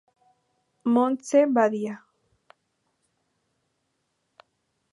[0.93, 1.93] Montse Badia.